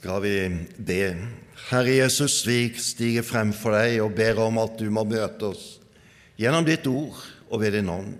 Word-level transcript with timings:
skal 0.00 0.22
vi 0.24 0.34
be. 0.80 1.02
Herre 1.68 1.92
Jesus, 1.92 2.40
vi 2.48 2.70
stiger 2.80 3.24
frem 3.26 3.50
for 3.52 3.76
deg 3.76 3.98
og 4.00 4.14
ber 4.16 4.38
om 4.40 4.56
at 4.62 4.78
du 4.80 4.86
må 4.88 5.04
møte 5.04 5.50
oss 5.50 5.74
gjennom 6.40 6.64
ditt 6.64 6.88
ord 6.88 7.18
og 7.50 7.60
ved 7.60 7.76
din 7.76 7.90
ånd. 7.92 8.16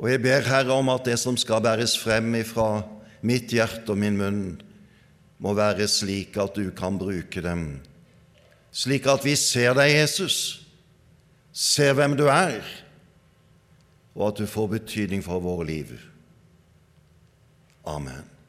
Og 0.00 0.08
jeg 0.08 0.22
ber, 0.24 0.46
Herre, 0.48 0.72
om 0.72 0.88
at 0.94 1.04
det 1.10 1.18
som 1.20 1.36
skal 1.36 1.60
bæres 1.60 1.98
frem 2.00 2.32
ifra 2.40 2.80
mitt 3.20 3.52
hjerte 3.52 3.92
og 3.92 4.00
min 4.00 4.16
munn, 4.16 4.40
må 5.44 5.52
være 5.56 5.84
slik 5.92 6.40
at 6.40 6.56
du 6.56 6.72
kan 6.76 6.96
bruke 7.00 7.44
dem, 7.44 7.68
slik 8.72 9.08
at 9.12 9.24
vi 9.24 9.36
ser 9.36 9.76
deg, 9.76 9.92
Jesus, 9.92 10.64
ser 11.52 11.92
hvem 12.00 12.16
du 12.16 12.26
er, 12.32 12.64
og 14.16 14.30
at 14.32 14.40
du 14.40 14.48
får 14.48 14.72
betydning 14.78 15.24
for 15.24 15.44
våre 15.44 15.68
liv. 15.68 15.96
Amen. 17.84 18.39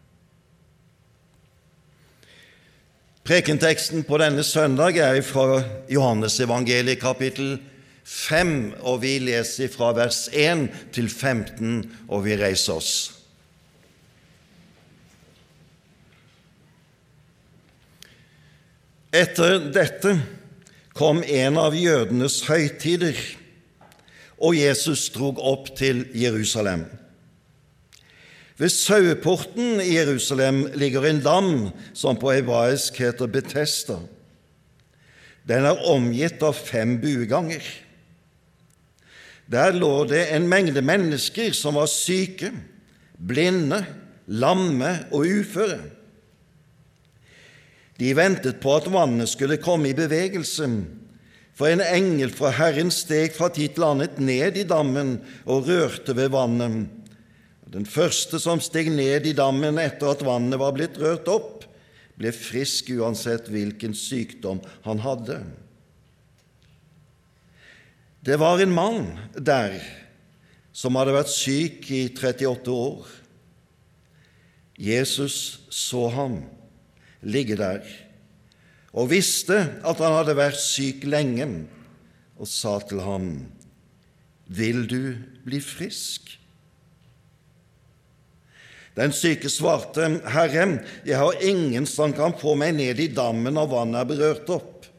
Prekenteksten 3.21 4.01
på 4.03 4.17
denne 4.17 4.41
søndag 4.41 4.97
er 4.97 5.19
fra 5.21 5.59
Johannesevangeliet 5.93 6.97
kapittel 7.03 7.59
5, 8.01 8.53
og 8.81 9.03
vi 9.03 9.19
leser 9.21 9.69
fra 9.69 9.91
vers 9.93 10.23
1 10.33 10.63
til 10.95 11.05
15, 11.09 11.83
og 12.09 12.23
vi 12.25 12.37
reiser 12.39 12.79
oss. 12.79 12.93
Etter 19.13 19.59
dette 19.69 20.15
kom 20.97 21.21
en 21.21 21.61
av 21.61 21.77
jødenes 21.77 22.39
høytider, 22.49 23.21
og 24.41 24.57
Jesus 24.57 25.11
drog 25.13 25.37
opp 25.37 25.69
til 25.77 26.07
Jerusalem. 26.17 26.87
Ved 28.59 28.69
saueporten 28.73 29.79
i 29.81 29.95
Jerusalem 29.95 30.65
ligger 30.75 31.05
en 31.07 31.21
dam 31.23 31.53
som 31.93 32.19
på 32.19 32.33
hebraisk 32.33 32.99
heter 33.01 33.31
Betesta. 33.31 33.99
Den 35.47 35.65
er 35.65 35.87
omgitt 35.89 36.43
av 36.45 36.53
fem 36.57 36.97
bueganger. 37.01 37.63
Der 39.51 39.73
lå 39.75 40.05
det 40.07 40.27
en 40.35 40.47
mengde 40.47 40.83
mennesker 40.85 41.51
som 41.57 41.75
var 41.79 41.89
syke, 41.91 42.51
blinde, 43.17 43.81
lamme 44.31 44.93
og 45.11 45.25
uføre. 45.27 45.81
De 47.99 48.13
ventet 48.17 48.61
på 48.61 48.77
at 48.77 48.87
vannet 48.89 49.29
skulle 49.29 49.59
komme 49.61 49.91
i 49.91 49.97
bevegelse, 49.97 50.69
for 51.53 51.69
en 51.69 51.83
engel 51.83 52.31
fra 52.33 52.53
Herren 52.55 52.89
steg 52.93 53.35
fra 53.35 53.51
tid 53.53 53.75
til 53.75 53.85
annet 53.85 54.21
ned 54.23 54.57
i 54.57 54.65
dammen 54.65 55.17
og 55.43 55.67
rørte 55.67 56.15
ved 56.17 56.31
vannet. 56.33 56.87
Den 57.71 57.87
første 57.87 58.39
som 58.43 58.59
steg 58.63 58.89
ned 58.91 59.29
i 59.29 59.35
dammen 59.37 59.79
etter 59.79 60.11
at 60.11 60.23
vannet 60.27 60.59
var 60.59 60.75
blitt 60.75 60.99
rørt 60.99 61.29
opp, 61.31 61.63
ble 62.19 62.33
frisk 62.35 62.91
uansett 62.97 63.47
hvilken 63.49 63.95
sykdom 63.97 64.59
han 64.83 65.01
hadde. 65.01 65.39
Det 68.21 68.37
var 68.37 68.61
en 68.61 68.75
mann 68.75 69.07
der 69.33 69.79
som 70.75 70.99
hadde 70.99 71.15
vært 71.15 71.31
syk 71.33 71.87
i 71.95 72.03
38 72.11 72.75
år. 72.75 73.07
Jesus 74.81 75.37
så 75.73 76.05
ham 76.13 76.41
ligge 77.21 77.57
der 77.57 77.85
og 78.91 79.07
visste 79.13 79.55
at 79.87 80.01
han 80.03 80.17
hadde 80.17 80.35
vært 80.35 80.59
syk 80.59 81.05
lenge, 81.07 81.47
og 82.35 82.49
sa 82.49 82.79
til 82.83 82.99
ham, 83.05 83.47
Vil 84.51 84.83
du 84.89 85.15
bli 85.45 85.61
frisk? 85.63 86.40
Den 88.97 89.13
syke 89.15 89.49
svarte, 89.49 90.07
Herre, 90.33 90.65
jeg 91.07 91.17
har 91.17 91.43
ingen 91.47 91.87
som 91.87 92.11
kan 92.15 92.35
få 92.35 92.57
meg 92.59 92.75
ned 92.75 92.99
i 92.99 93.07
dammen 93.15 93.55
når 93.55 93.71
vannet 93.71 94.01
er 94.01 94.09
berørt 94.09 94.51
opp. 94.51 94.89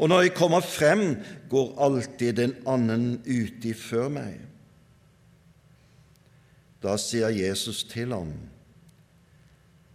Og 0.00 0.10
når 0.10 0.24
jeg 0.24 0.34
kommer 0.38 0.64
frem, 0.64 1.04
går 1.50 1.74
alltid 1.84 2.40
en 2.42 2.56
annen 2.66 3.04
uti 3.28 3.74
før 3.76 4.08
meg. 4.16 4.40
Da 6.82 6.96
sier 7.00 7.32
Jesus 7.32 7.84
til 7.88 8.12
ham, 8.12 8.32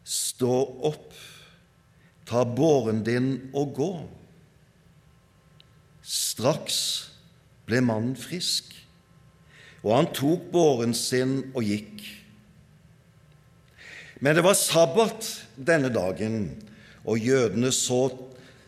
Stå 0.09 0.53
opp, 0.89 1.11
ta 2.25 2.41
båren 2.41 3.03
din 3.05 3.51
og 3.53 3.75
gå. 3.77 3.89
Straks 6.01 6.79
ble 7.69 7.83
mannen 7.85 8.15
frisk, 8.17 8.71
og 9.83 9.93
han 9.93 10.09
tok 10.17 10.47
båren 10.53 10.95
sin 10.97 11.51
og 11.51 11.61
gikk. 11.67 12.01
Men 14.19 14.35
det 14.35 14.43
var 14.43 14.57
sabbat 14.57 15.27
denne 15.55 15.91
dagen, 15.93 16.51
og 17.07 17.21
jødene 17.23 17.71
så, 17.71 18.09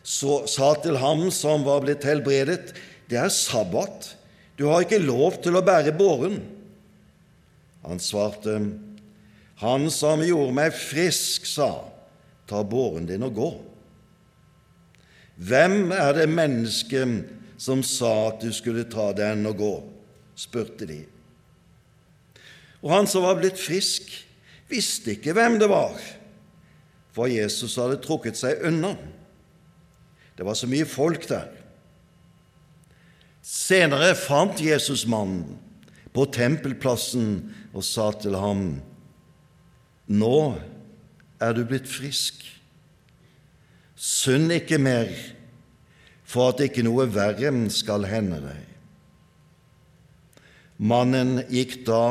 så, 0.02 0.42
sa 0.48 0.72
til 0.80 0.96
ham 1.02 1.28
som 1.34 1.66
var 1.66 1.84
blitt 1.84 2.06
helbredet, 2.08 2.72
det 3.10 3.20
er 3.20 3.32
sabbat, 3.32 4.14
du 4.56 4.66
har 4.70 4.84
ikke 4.84 5.02
lov 5.02 5.42
til 5.44 5.58
å 5.58 5.64
bære 5.64 5.92
båren. 5.96 6.40
Han 7.84 8.00
svarte, 8.00 8.56
Han 9.62 9.90
som 9.94 10.24
gjorde 10.24 10.54
meg 10.56 10.74
frisk, 10.74 11.46
sa, 11.46 11.84
ta 12.50 12.64
båren 12.66 13.06
din 13.06 13.22
og 13.22 13.36
gå. 13.36 13.50
Hvem 15.38 15.92
er 15.94 16.16
det 16.16 16.26
mennesket 16.30 17.22
som 17.62 17.84
sa 17.86 18.32
at 18.32 18.42
du 18.42 18.50
skulle 18.54 18.88
ta 18.90 19.12
den 19.16 19.46
og 19.46 19.58
gå? 19.60 19.74
spurte 20.42 20.88
de. 20.88 21.02
Og 22.82 22.90
han 22.90 23.06
som 23.06 23.22
var 23.22 23.38
blitt 23.38 23.60
frisk, 23.60 24.08
visste 24.72 25.14
ikke 25.14 25.34
hvem 25.36 25.58
det 25.60 25.68
var, 25.70 25.98
for 27.12 27.30
Jesus 27.30 27.76
hadde 27.80 28.00
trukket 28.02 28.38
seg 28.40 28.64
unna. 28.66 28.94
Det 30.36 30.46
var 30.48 30.56
så 30.56 30.68
mye 30.70 30.88
folk 30.88 31.26
der. 31.28 31.50
Senere 33.42 34.14
fant 34.16 34.60
Jesus 34.62 35.04
mannen 35.10 35.58
på 36.14 36.24
tempelplassen 36.32 37.52
og 37.72 37.84
sa 37.84 38.10
til 38.16 38.36
ham, 38.38 38.64
Nå 40.12 40.38
er 41.40 41.54
du 41.56 41.62
blitt 41.66 41.88
frisk. 41.88 42.42
Synd 43.96 44.52
ikke 44.52 44.80
mer, 44.82 45.10
for 46.26 46.52
at 46.52 46.62
ikke 46.64 46.84
noe 46.84 47.06
verre 47.12 47.52
skal 47.72 48.06
hende 48.10 48.40
deg. 48.42 48.60
Mannen 50.82 51.44
gikk 51.52 51.82
da 51.86 52.02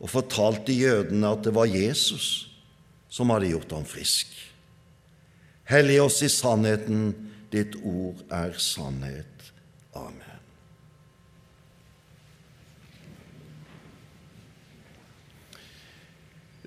og 0.00 0.12
fortalte 0.12 0.74
jødene 0.76 1.32
at 1.32 1.44
det 1.46 1.54
var 1.56 1.70
Jesus 1.70 2.48
som 3.08 3.30
hadde 3.32 3.52
gjort 3.54 3.72
ham 3.72 3.86
frisk. 3.88 4.28
Hellig 5.66 5.98
oss 6.04 6.20
i 6.22 6.30
sannheten, 6.30 7.10
ditt 7.50 7.78
ord 7.82 8.20
er 8.30 8.52
sannhet. 8.60 9.50
Amen. 9.96 10.36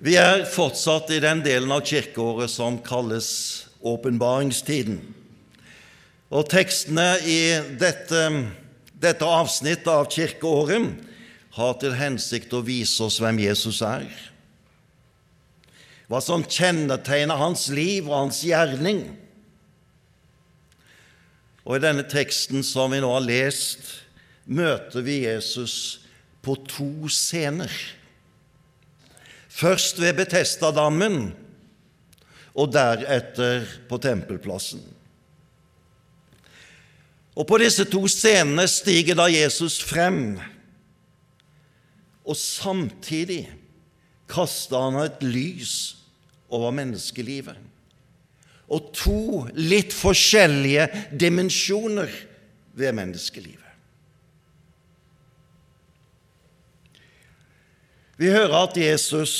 Vi 0.00 0.16
er 0.16 0.46
fortsatt 0.48 1.12
i 1.12 1.20
den 1.20 1.42
delen 1.44 1.72
av 1.72 1.84
kirkeåret 1.84 2.50
som 2.50 2.78
kalles 2.82 3.28
åpenbaringstiden. 3.84 4.98
Og 6.32 6.46
tekstene 6.48 7.18
i 7.28 7.40
dette, 7.80 8.22
dette 8.96 9.28
avsnittet 9.28 9.90
av 9.92 10.08
kirkeåret 10.12 11.09
har 11.56 11.78
til 11.82 11.96
hensikt 11.98 12.52
å 12.54 12.62
vise 12.66 13.02
oss 13.02 13.18
hvem 13.22 13.40
Jesus 13.42 13.80
er, 13.86 14.06
hva 16.10 16.20
som 16.22 16.42
kjennetegner 16.46 17.38
hans 17.38 17.68
liv 17.74 18.08
og 18.08 18.16
hans 18.16 18.40
gjerning. 18.42 19.04
Og 21.62 21.76
I 21.76 21.82
denne 21.84 22.06
teksten 22.10 22.64
som 22.66 22.90
vi 22.90 22.98
nå 23.02 23.10
har 23.12 23.22
lest, 23.22 23.78
møter 24.50 25.04
vi 25.06 25.20
Jesus 25.22 26.00
på 26.42 26.56
to 26.66 27.06
scener. 27.12 27.70
Først 29.50 30.00
ved 30.02 30.16
Betestadammen 30.18 31.28
og 32.58 32.72
deretter 32.74 33.66
på 33.88 33.98
tempelplassen. 34.02 34.82
Og 37.38 37.46
På 37.46 37.58
disse 37.62 37.86
to 37.86 38.02
scenene 38.10 38.66
stiger 38.68 39.16
da 39.16 39.28
Jesus 39.30 39.78
frem, 39.84 40.40
og 42.30 42.38
samtidig 42.38 43.42
kasta 44.30 44.78
han 44.86 45.00
et 45.02 45.24
lys 45.26 45.74
over 46.50 46.70
menneskelivet. 46.74 47.58
Og 48.70 48.92
to 48.94 49.46
litt 49.58 49.94
forskjellige 49.94 50.86
dimensjoner 51.18 52.12
ved 52.78 52.94
menneskelivet. 52.94 53.66
Vi 58.20 58.28
hører 58.30 58.54
at 58.60 58.76
Jesus 58.78 59.34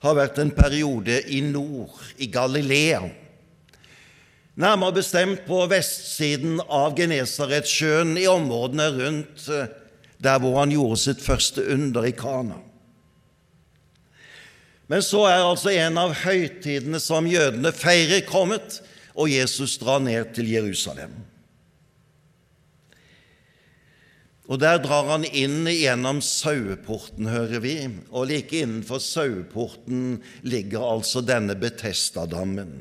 har 0.00 0.16
vært 0.16 0.38
en 0.40 0.50
periode 0.56 1.20
i 1.28 1.42
nord, 1.44 2.00
i 2.16 2.26
Galilea, 2.32 3.04
nærmere 4.56 4.96
bestemt 4.96 5.44
på 5.46 5.60
vestsiden 5.70 6.62
av 6.64 6.96
Genesaretsjøen, 6.96 8.16
i 8.16 8.24
områdene 8.26 8.88
rundt 8.96 9.44
der 10.20 10.40
hvor 10.40 10.58
han 10.60 10.72
gjorde 10.74 11.00
sitt 11.00 11.22
første 11.24 11.64
under 11.72 12.04
i 12.04 12.12
Kana. 12.16 12.60
Men 14.90 15.02
så 15.06 15.22
er 15.30 15.44
altså 15.46 15.70
en 15.70 15.98
av 16.02 16.16
høytidene 16.24 16.98
som 17.00 17.28
jødene 17.30 17.70
feirer, 17.72 18.24
kommet, 18.26 18.80
og 19.14 19.30
Jesus 19.30 19.76
drar 19.78 20.00
ned 20.02 20.32
til 20.34 20.50
Jerusalem. 20.50 21.12
Og 24.50 24.58
Der 24.58 24.80
drar 24.82 25.06
han 25.12 25.24
inn 25.24 25.62
gjennom 25.70 26.18
saueporten, 26.26 27.28
hører 27.30 27.62
vi, 27.62 27.74
og 28.10 28.26
like 28.32 28.64
innenfor 28.64 28.98
saueporten 28.98 30.18
ligger 30.42 30.82
altså 30.82 31.22
denne 31.22 31.54
Betestadammen. 31.54 32.80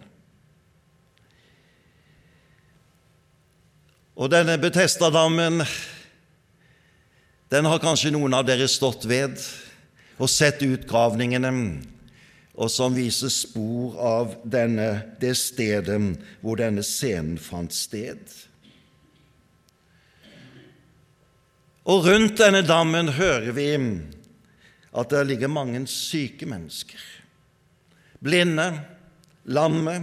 Og 4.18 4.33
denne 4.33 4.57
Betestadammen, 4.57 5.62
den 7.50 7.66
har 7.66 7.81
kanskje 7.81 8.12
noen 8.13 8.36
av 8.38 8.46
dere 8.46 8.68
stått 8.69 9.07
ved 9.10 9.40
og 10.19 10.30
sett 10.30 10.62
utgravningene, 10.66 11.51
og 12.60 12.69
som 12.69 12.94
viser 12.94 13.31
spor 13.31 13.96
av 14.04 14.36
denne, 14.44 15.16
det 15.22 15.34
stedet 15.40 15.98
hvor 16.44 16.60
denne 16.60 16.84
scenen 16.84 17.40
fant 17.42 17.74
sted. 17.74 18.19
Og 21.90 22.06
rundt 22.06 22.38
denne 22.38 22.62
dammen 22.68 23.16
hører 23.16 23.54
vi 23.56 23.69
at 24.90 25.10
det 25.13 25.24
ligger 25.30 25.50
mange 25.50 25.81
syke 25.90 26.46
mennesker. 26.50 27.01
Blinde, 28.19 28.68
lamme 29.50 29.96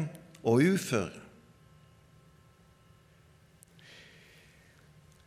og 0.43 0.65
uføre. 0.65 1.23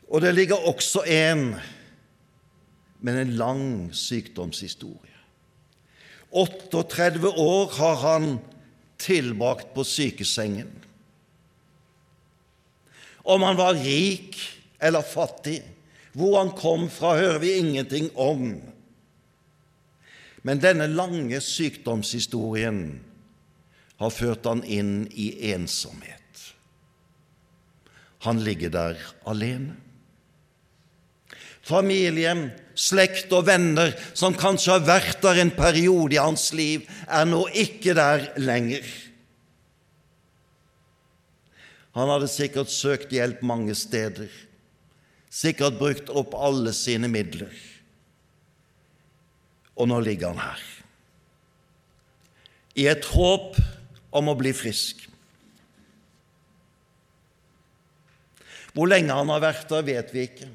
Og 0.09 0.23
det 0.25 0.33
ligger 0.33 0.67
også 0.67 1.03
en 1.05 1.51
med 2.99 3.21
en 3.21 3.35
lang 3.39 3.65
sykdomshistorie. 3.95 5.17
38 6.29 7.29
år 7.29 7.71
har 7.77 7.95
han 7.95 8.39
tilbrakt 8.97 9.73
på 9.73 9.83
sykesengen. 9.83 10.71
Om 13.17 13.41
han 13.41 13.57
var 13.57 13.73
rik 13.73 14.37
eller 14.79 15.01
fattig, 15.01 15.61
hvor 16.13 16.37
han 16.37 16.51
kom 16.57 16.89
fra, 16.89 17.15
hører 17.17 17.39
vi 17.39 17.57
ingenting 17.59 18.09
om. 18.15 18.61
Men 20.41 20.61
denne 20.61 20.87
lange 20.87 21.41
sykdomshistorien 21.43 22.81
har 23.99 24.15
ført 24.15 24.47
han 24.47 24.63
inn 24.63 25.03
i 25.11 25.51
ensomhet. 25.51 26.15
Han 28.25 28.41
ligger 28.43 28.71
der 28.73 29.03
alene. 29.27 29.75
Familie, 31.69 32.33
slekt 32.73 33.31
og 33.35 33.45
venner 33.45 33.93
som 34.17 34.33
kanskje 34.33 34.73
har 34.73 34.87
vært 34.87 35.21
der 35.21 35.43
en 35.43 35.53
periode 35.53 36.17
i 36.17 36.21
hans 36.21 36.49
liv, 36.57 36.87
er 37.05 37.29
nå 37.29 37.43
ikke 37.53 37.93
der 37.97 38.31
lenger. 38.41 38.85
Han 41.93 42.09
hadde 42.09 42.29
sikkert 42.31 42.71
søkt 42.73 43.13
hjelp 43.13 43.43
mange 43.45 43.75
steder 43.77 44.29
sikkert 45.29 45.77
brukt 45.79 46.09
opp 46.09 46.33
alle 46.37 46.73
sine 46.73 47.09
midler. 47.11 47.53
Og 49.79 49.87
nå 49.87 50.01
ligger 50.03 50.33
han 50.33 50.41
her, 50.43 50.63
i 52.75 52.89
et 52.89 53.05
håp 53.13 53.55
om 54.15 54.31
å 54.31 54.37
bli 54.39 54.51
frisk. 54.55 55.05
Hvor 58.73 58.89
lenge 58.89 59.15
han 59.15 59.31
har 59.31 59.41
vært 59.43 59.71
der, 59.71 59.85
vet 59.87 60.11
vi 60.13 60.25
ikke, 60.27 60.49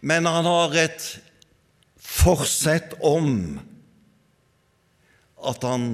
men 0.00 0.26
han 0.26 0.46
har 0.46 0.76
et 0.78 1.06
forsett 1.98 2.94
om 3.04 3.58
at 5.48 5.64
han 5.66 5.90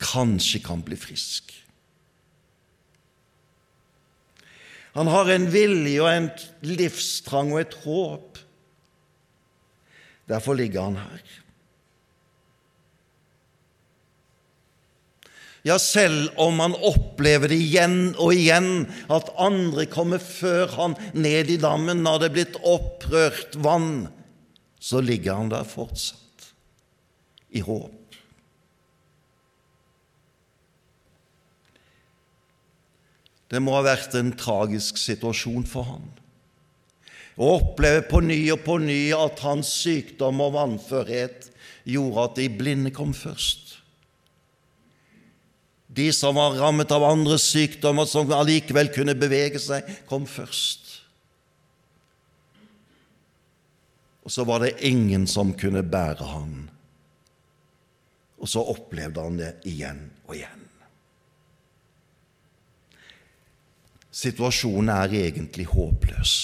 kanskje 0.00 0.60
kan 0.64 0.82
bli 0.84 0.96
frisk. 1.00 1.52
Han 4.96 5.10
har 5.10 5.30
en 5.30 5.46
vilje 5.52 6.00
og 6.02 6.10
en 6.10 6.30
livstrang 6.66 7.52
og 7.54 7.60
et 7.62 7.76
håp. 7.84 8.38
Derfor 10.28 10.58
ligger 10.58 10.88
han 10.88 10.98
her. 11.00 11.22
Ja, 15.68 15.76
selv 15.76 16.30
om 16.40 16.62
han 16.62 16.72
opplever 16.72 17.50
det 17.52 17.58
igjen 17.60 18.14
og 18.16 18.32
igjen, 18.32 18.86
at 19.12 19.28
andre 19.36 19.84
kommer 19.90 20.22
før 20.22 20.70
han 20.78 20.94
ned 21.12 21.50
i 21.52 21.58
dammen 21.60 22.00
når 22.06 22.22
det 22.22 22.28
er 22.30 22.36
blitt 22.38 22.56
opprørt 22.64 23.58
vann, 23.60 24.06
så 24.80 25.02
ligger 25.04 25.36
han 25.36 25.52
der 25.52 25.68
fortsatt 25.68 26.48
i 27.52 27.60
håp. 27.64 27.92
Det 33.48 33.60
må 33.64 33.76
ha 33.76 33.84
vært 33.84 34.16
en 34.16 34.32
tragisk 34.40 34.96
situasjon 35.00 35.68
for 35.68 35.88
han. 35.92 36.08
Å 37.38 37.52
oppleve 37.60 38.06
på 38.08 38.20
ny 38.24 38.40
og 38.56 38.64
på 38.64 38.80
ny 38.82 39.00
at 39.16 39.44
hans 39.44 39.70
sykdom 39.84 40.40
og 40.44 40.56
vannførhet 40.56 41.50
gjorde 41.88 42.24
at 42.24 42.40
de 42.40 42.48
blinde 42.56 42.92
kom 42.92 43.12
først. 43.16 43.67
De 45.98 46.12
som 46.14 46.36
var 46.38 46.54
rammet 46.60 46.92
av 46.94 47.02
andres 47.02 47.48
sykdommer, 47.50 48.06
som 48.06 48.30
allikevel 48.30 48.92
kunne 48.94 49.16
bevege 49.18 49.58
seg, 49.58 49.88
kom 50.06 50.28
først. 50.30 50.84
Og 54.22 54.30
så 54.30 54.44
var 54.46 54.62
det 54.62 54.76
ingen 54.86 55.26
som 55.26 55.54
kunne 55.58 55.82
bære 55.82 56.30
han. 56.30 56.54
Og 58.38 58.50
så 58.52 58.62
opplevde 58.62 59.24
han 59.24 59.40
det 59.40 59.54
igjen 59.66 60.04
og 60.28 60.36
igjen. 60.36 60.64
Situasjonen 64.18 64.92
er 64.92 65.18
egentlig 65.24 65.66
håpløs. 65.72 66.36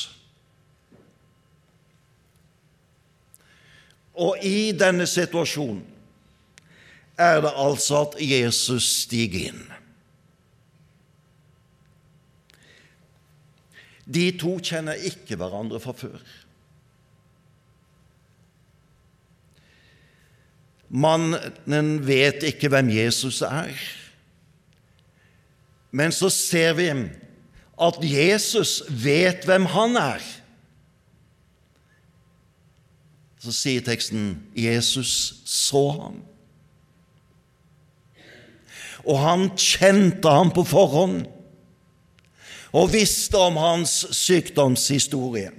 Og 4.25 4.39
i 4.47 4.71
denne 4.79 5.07
situasjonen 5.11 5.94
er 7.19 7.40
det 7.40 7.52
altså 7.56 8.00
at 8.08 8.16
Jesus 8.20 8.87
stiger 9.05 9.50
inn. 9.50 9.62
De 14.05 14.28
to 14.37 14.56
kjenner 14.61 15.00
ikke 15.08 15.38
hverandre 15.40 15.81
fra 15.81 15.94
før. 15.96 16.19
Mannen 20.94 21.94
vet 22.06 22.44
ikke 22.46 22.69
hvem 22.70 22.93
Jesus 22.94 23.40
er, 23.43 23.72
men 25.94 26.12
så 26.12 26.28
ser 26.30 26.75
vi 26.78 26.88
at 27.83 27.99
Jesus 28.02 28.83
vet 28.90 29.47
hvem 29.47 29.66
han 29.71 29.97
er. 29.99 30.23
Så 33.42 33.54
sier 33.54 33.83
teksten 33.85 34.37
Jesus 34.59 35.42
så 35.47 35.83
ham. 35.99 36.23
Og 39.04 39.18
han 39.20 39.50
kjente 39.58 40.30
ham 40.30 40.52
på 40.54 40.64
forhånd 40.68 41.25
og 42.75 42.90
visste 42.90 43.38
om 43.38 43.58
hans 43.61 44.00
sykdomshistorie. 44.16 45.52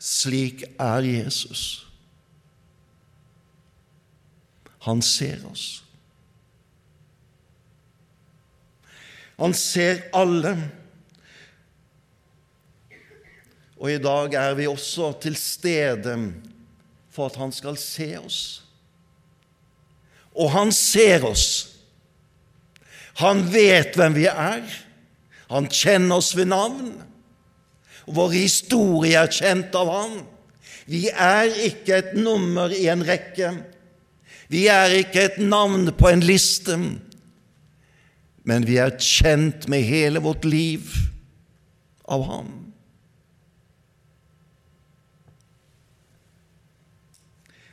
Slik 0.00 0.64
er 0.80 1.06
Jesus. 1.06 1.86
Han 4.84 5.00
ser 5.04 5.44
oss. 5.48 5.64
Han 9.40 9.56
ser 9.56 10.02
alle. 10.16 10.54
Og 13.80 13.88
i 13.92 14.00
dag 14.00 14.36
er 14.36 14.56
vi 14.58 14.68
også 14.68 15.14
til 15.24 15.36
stede 15.40 16.16
for 17.20 17.28
at 17.28 17.36
han 17.36 17.52
skal 17.52 17.76
se 17.76 18.14
oss. 18.16 18.40
Og 20.32 20.48
han 20.54 20.72
ser 20.72 21.26
oss. 21.28 21.46
Han 23.20 23.44
vet 23.52 23.98
hvem 23.98 24.16
vi 24.16 24.24
er. 24.30 24.64
Han 25.50 25.68
kjenner 25.68 26.22
oss 26.22 26.32
ved 26.38 26.48
navn. 26.48 26.94
Vår 28.08 28.32
historie 28.32 29.20
er 29.20 29.28
kjent 29.30 29.76
av 29.76 29.90
han. 29.92 30.16
Vi 30.90 31.04
er 31.12 31.52
ikke 31.68 32.00
et 32.00 32.16
nummer 32.16 32.72
i 32.72 32.88
en 32.90 33.04
rekke. 33.06 33.52
Vi 34.50 34.64
er 34.72 34.96
ikke 35.02 35.28
et 35.28 35.38
navn 35.44 35.92
på 35.94 36.08
en 36.10 36.24
liste 36.24 36.78
men 38.50 38.64
vi 38.66 38.78
er 38.80 38.96
kjent 38.96 39.68
med 39.70 39.84
hele 39.86 40.22
vårt 40.24 40.46
liv 40.48 40.88
av 42.10 42.24
ham. 42.26 42.48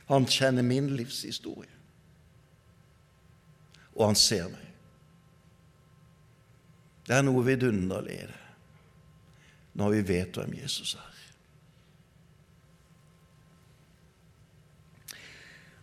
Han 0.08 0.26
kjenner 0.28 0.64
min 0.64 0.88
livshistorie, 0.96 1.70
og 3.96 4.06
han 4.06 4.18
ser 4.18 4.48
meg. 4.48 4.64
Det 7.08 7.16
er 7.16 7.24
noe 7.24 7.44
vidunderlig 7.44 8.18
i 8.20 8.26
det 8.28 8.44
når 9.78 9.92
vi 9.94 10.00
vet 10.08 10.34
hvem 10.34 10.56
Jesus 10.58 10.96
er. 10.98 11.18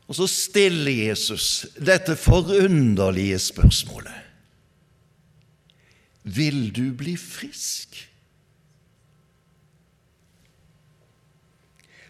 Og 0.06 0.18
så 0.20 0.28
stiller 0.30 0.92
Jesus 0.92 1.66
dette 1.80 2.18
forunderlige 2.20 3.40
spørsmålet. 3.42 4.20
Vil 6.26 6.68
du 6.76 6.90
bli 6.98 7.16
frisk? 7.18 7.98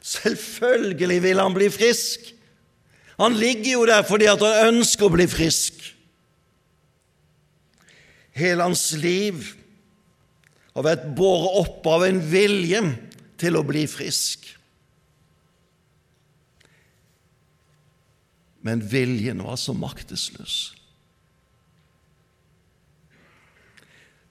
Selvfølgelig 0.05 1.21
vil 1.24 1.41
han 1.41 1.53
bli 1.55 1.69
frisk. 1.74 2.31
Han 3.17 3.33
ligger 3.39 3.71
jo 3.71 3.85
der 3.89 4.03
fordi 4.05 4.27
han 4.29 4.43
ønsker 4.67 5.07
å 5.07 5.13
bli 5.15 5.25
frisk. 5.29 5.79
Hele 8.35 8.67
hans 8.67 8.89
liv 9.00 9.39
har 10.75 10.83
vært 10.83 11.07
båret 11.15 11.62
opp 11.62 11.88
av 11.88 12.03
en 12.05 12.19
vilje 12.19 12.81
til 13.39 13.55
å 13.55 13.63
bli 13.65 13.85
frisk. 13.88 14.43
Men 18.65 18.81
viljen 18.91 19.43
var 19.45 19.57
så 19.62 19.74
maktesløs. 19.77 20.57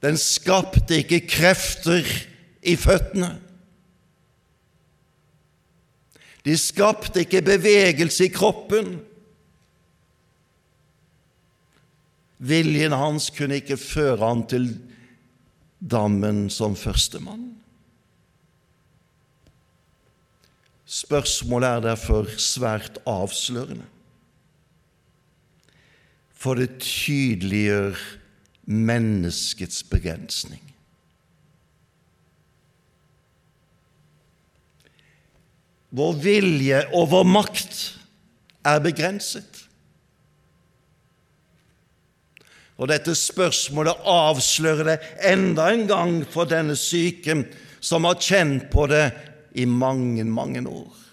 Den 0.04 0.18
skapte 0.20 1.00
ikke 1.00 1.22
krefter 1.24 2.04
i 2.60 2.76
føttene. 2.76 3.30
De 6.44 6.56
skapte 6.60 7.24
ikke 7.24 7.40
bevegelse 7.44 8.26
i 8.26 8.32
kroppen. 8.32 8.98
Viljen 12.44 12.92
hans 12.92 13.30
kunne 13.32 13.62
ikke 13.62 13.80
føre 13.80 14.20
han 14.20 14.44
til 14.50 14.68
dammen 15.80 16.46
som 16.52 16.76
førstemann. 16.76 17.54
Spørsmålet 20.84 21.68
er 21.68 21.80
derfor 21.88 22.28
svært 22.38 23.00
avslørende, 23.08 23.86
for 26.36 26.60
det 26.60 26.76
tydeliggjør 26.84 27.96
menneskets 28.68 29.80
begrensning. 29.88 30.73
Vår 35.94 36.16
vilje 36.18 36.80
og 36.96 37.12
vår 37.12 37.26
makt 37.28 37.76
er 38.66 38.80
begrenset. 38.82 39.60
Og 42.74 42.90
dette 42.90 43.14
spørsmålet 43.14 44.02
avslører 44.10 44.88
det 44.88 44.96
enda 45.30 45.68
en 45.70 45.86
gang 45.86 46.16
for 46.26 46.50
denne 46.50 46.74
syke, 46.78 47.44
som 47.78 48.08
har 48.08 48.18
kjent 48.18 48.66
på 48.72 48.88
det 48.90 49.06
i 49.54 49.66
mange, 49.70 50.24
mange 50.26 50.64
år. 50.66 51.04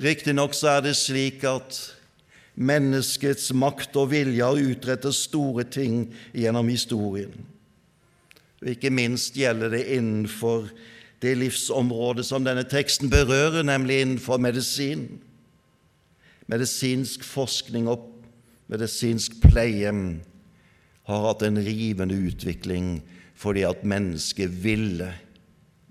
Riktignok 0.00 0.56
så 0.56 0.78
er 0.78 0.86
det 0.88 0.96
slik 0.98 1.44
at 1.46 1.76
menneskets 2.54 3.52
makt 3.54 3.94
og 4.00 4.08
vilje 4.14 4.46
har 4.46 4.72
utrettet 4.72 5.14
store 5.14 5.66
ting 5.68 6.08
gjennom 6.32 6.70
historien. 6.72 7.34
Og 8.62 8.72
Ikke 8.72 8.90
minst 8.90 9.36
gjelder 9.36 9.74
det 9.74 9.84
innenfor 9.98 10.70
det 11.24 11.38
livsområdet 11.40 12.26
som 12.28 12.44
denne 12.44 12.66
teksten 12.68 13.10
berører, 13.12 13.64
nemlig 13.64 14.02
innenfor 14.02 14.40
medisin. 14.42 15.06
Medisinsk 16.50 17.24
forskning 17.24 17.88
og 17.88 18.10
medisinsk 18.68 19.40
pleie 19.44 19.92
har 21.04 21.26
hatt 21.28 21.44
en 21.46 21.60
rivende 21.64 22.16
utvikling 22.28 22.98
fordi 23.40 23.64
at 23.66 23.82
mennesket 23.84 24.52
ville 24.64 25.10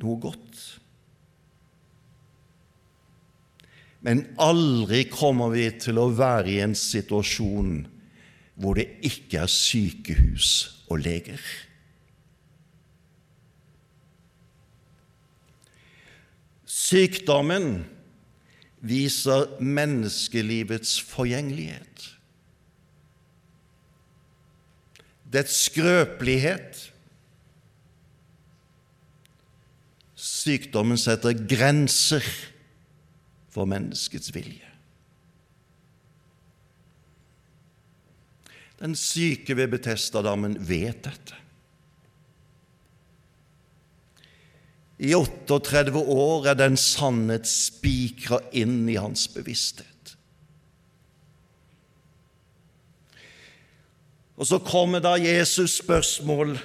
noe 0.02 0.22
godt. 0.22 0.62
Men 4.04 4.26
aldri 4.42 5.06
kommer 5.12 5.54
vi 5.54 5.68
til 5.80 6.00
å 6.02 6.10
være 6.12 6.50
i 6.52 6.62
en 6.64 6.76
situasjon 6.76 7.76
hvor 8.60 8.78
det 8.78 8.90
ikke 9.06 9.46
er 9.46 9.52
sykehus 9.52 10.50
og 10.92 11.06
leger. 11.06 11.40
Sykdommen 16.84 17.86
viser 18.84 19.46
menneskelivets 19.64 20.98
forgjengelighet, 21.08 22.10
dets 25.34 25.56
skrøpelighet. 25.70 26.82
Sykdommen 30.16 31.00
setter 31.00 31.38
grenser 31.48 32.26
for 33.54 33.70
menneskets 33.70 34.34
vilje. 34.36 34.68
Den 38.84 38.98
syke 39.00 39.56
ved 39.56 39.72
Betestadammen 39.72 40.58
vet 40.68 41.06
dette. 41.08 41.43
I 45.04 45.12
38 45.18 46.00
år 46.00 46.46
er 46.48 46.60
den 46.60 46.78
sannhet 46.80 47.48
spikra 47.50 48.40
inn 48.56 48.86
i 48.88 48.96
hans 48.96 49.26
bevissthet. 49.34 50.14
Og 54.40 54.48
så 54.48 54.60
kommer 54.64 55.04
da 55.04 55.18
Jesus 55.20 55.78
spørsmål, 55.82 56.56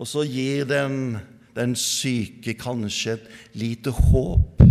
og 0.00 0.08
så 0.08 0.24
gir 0.26 0.66
den, 0.68 1.20
den 1.56 1.76
syke 1.78 2.56
kanskje 2.58 3.16
et 3.16 3.30
lite 3.58 3.94
håp. 3.94 4.64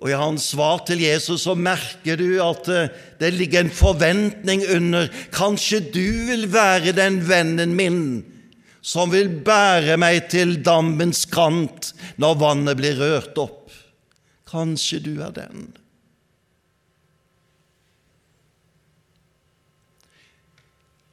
Og 0.00 0.08
i 0.08 0.16
hans 0.16 0.50
svar 0.52 0.84
til 0.88 1.00
Jesus 1.04 1.44
så 1.44 1.54
merker 1.56 2.16
du 2.16 2.38
at 2.44 2.68
det 3.20 3.32
ligger 3.36 3.64
en 3.64 3.72
forventning 3.72 4.64
under. 4.72 5.08
Kanskje 5.32 5.80
du 5.92 6.06
vil 6.28 6.46
være 6.52 6.96
den 6.96 7.20
vennen 7.28 7.76
min 7.76 8.00
som 8.80 9.12
vil 9.12 9.28
bære 9.44 9.98
meg 10.00 10.30
til 10.32 10.56
dammens 10.64 11.26
kant 11.28 11.92
når 12.20 12.38
vannet 12.40 12.78
blir 12.80 12.96
rørt 13.00 13.38
opp. 13.40 13.68
Kanskje 14.50 15.02
du 15.04 15.12
er 15.22 15.34
den. 15.36 15.68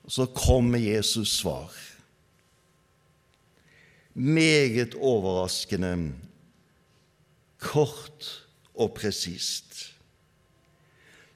Så 0.07 0.25
kommer 0.31 0.79
Jesus' 0.79 1.35
svar. 1.41 1.73
Meget 4.17 4.95
overraskende, 4.95 6.13
kort 7.59 8.31
og 8.73 8.95
presist. 8.97 9.91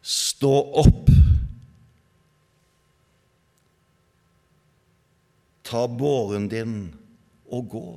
Stå 0.02 0.54
opp 0.82 1.12
ta 5.72 5.88
båren 5.88 6.50
din 6.52 6.76
og 7.52 7.70
gå. 7.72 7.90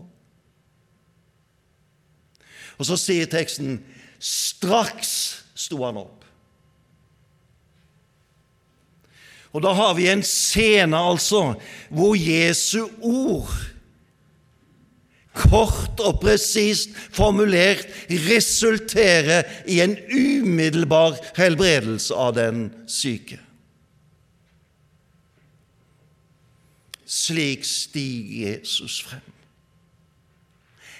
Og 2.78 2.88
så 2.88 2.98
sier 2.98 3.30
teksten 3.30 3.78
straks 4.18 5.12
sto 5.58 5.82
han 5.84 6.00
opp. 6.00 6.24
Og 9.54 9.62
da 9.62 9.70
har 9.78 9.92
vi 9.94 10.08
en 10.10 10.24
scene, 10.26 10.98
altså, 10.98 11.54
hvor 11.94 12.16
Jesu 12.18 12.88
ord, 12.98 13.52
kort 15.34 16.02
og 16.02 16.18
presist 16.22 16.90
formulert, 17.14 17.86
resulterer 18.10 19.46
i 19.70 19.78
en 19.84 19.94
umiddelbar 20.10 21.20
helbredelse 21.38 22.18
av 22.18 22.34
den 22.38 22.66
syke. 22.90 23.43
Slik 27.14 27.62
stiger 27.64 28.48
Jesus 28.48 28.98
frem. 29.06 29.22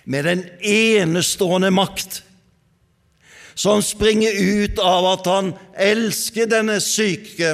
Med 0.04 0.25
den 0.25 0.44
enestående 0.61 1.71
makt 1.75 2.21
som 3.54 3.83
springer 3.83 4.30
ut 4.35 4.78
av 4.78 5.06
at 5.14 5.26
han 5.30 5.52
elsker 5.80 6.47
denne 6.50 6.76
syke 6.83 7.50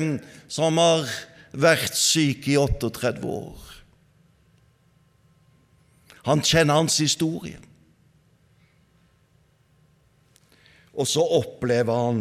som 0.51 0.81
har 0.81 1.09
vært 1.53 1.97
syk 1.97 2.49
i 2.51 2.59
38 2.61 3.25
år. 3.25 3.71
Han 6.29 6.43
kjenner 6.45 6.83
hans 6.83 6.99
historie. 7.01 7.61
Og 10.93 11.09
så 11.09 11.25
opplever 11.25 11.97
han 11.97 12.21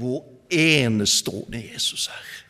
hvor 0.00 0.24
enestående 0.54 1.60
Jesus 1.60 2.08
er. 2.08 2.43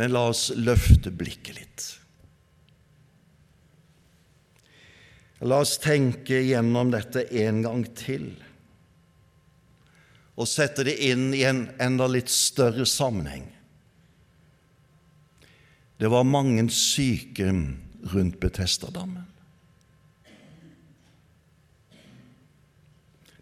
Men 0.00 0.14
la 0.16 0.30
oss 0.32 0.46
løfte 0.56 1.12
blikket 1.12 1.58
litt. 1.60 1.86
La 5.44 5.58
oss 5.60 5.74
tenke 5.80 6.38
gjennom 6.40 6.92
dette 6.92 7.26
en 7.44 7.60
gang 7.64 7.84
til. 7.96 8.30
og 10.40 10.48
sette 10.48 10.86
det 10.88 10.94
inn 11.04 11.34
i 11.36 11.42
en 11.44 11.66
enda 11.76 12.06
litt 12.08 12.30
større 12.32 12.86
sammenheng. 12.88 13.44
Det 16.00 16.08
var 16.08 16.24
mange 16.24 16.64
syke 16.72 17.50
rundt 18.14 18.38
Betestadammen. 18.40 19.26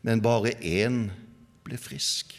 Men 0.03 0.25
bare 0.25 0.57
én 0.59 1.05
ble 1.63 1.79
frisk. 1.79 2.35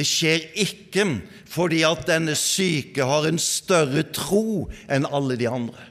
Det 0.00 0.06
skjer 0.08 0.46
ikke 0.56 1.04
fordi 1.50 1.82
at 1.84 2.06
denne 2.08 2.32
syke 2.38 3.04
har 3.04 3.26
en 3.28 3.40
større 3.42 4.06
tro 4.16 4.70
enn 4.88 5.04
alle 5.04 5.36
de 5.36 5.48
andre. 5.50 5.82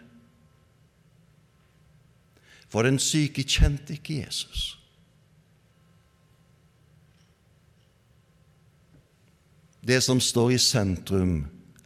For 2.74 2.86
den 2.86 2.98
syke 3.02 3.46
kjente 3.46 3.94
ikke 4.00 4.24
Jesus. 4.24 4.80
Det 9.86 10.02
som 10.06 10.22
står 10.22 10.56
i 10.56 10.58
sentrum, 10.62 11.36